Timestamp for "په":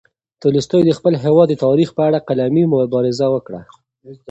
1.97-2.01